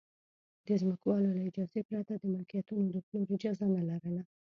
د 0.65 0.67
ځمکوالو 0.81 1.29
له 1.35 1.41
اجازې 1.49 1.79
پرته 1.89 2.13
د 2.17 2.23
ملکیتونو 2.33 2.85
د 2.91 2.97
پلور 3.07 3.27
اجازه 3.37 3.65
نه 3.75 3.81
لرله 3.89 4.21